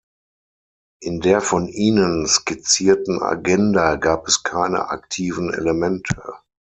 In 1.03 1.19
der 1.21 1.41
von 1.41 1.67
Ihnen 1.67 2.25
skizzierten 2.25 3.21
Agenda 3.21 3.97
gab 3.97 4.27
es 4.27 4.41
keine 4.41 4.87
aktiven 4.89 5.53
Elemente. 5.53 6.33